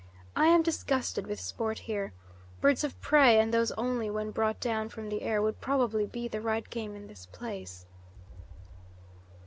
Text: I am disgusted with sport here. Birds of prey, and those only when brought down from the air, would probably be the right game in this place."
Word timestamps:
I 0.35 0.47
am 0.47 0.63
disgusted 0.63 1.27
with 1.27 1.39
sport 1.39 1.77
here. 1.77 2.11
Birds 2.59 2.83
of 2.83 2.99
prey, 3.01 3.39
and 3.39 3.53
those 3.53 3.71
only 3.73 4.09
when 4.09 4.31
brought 4.31 4.59
down 4.59 4.89
from 4.89 5.09
the 5.09 5.21
air, 5.21 5.43
would 5.43 5.61
probably 5.61 6.07
be 6.07 6.27
the 6.27 6.41
right 6.41 6.67
game 6.67 6.95
in 6.95 7.05
this 7.05 7.27
place." 7.27 7.85